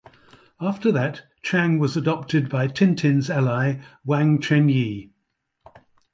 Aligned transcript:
After 0.59 0.91
that 0.93 1.21
Chang 1.43 1.77
was 1.77 1.95
adopted 1.95 2.49
by 2.49 2.67
Tintin's 2.67 3.29
ally 3.29 3.81
Wang 4.03 4.39
Chen-Yee. 4.41 5.11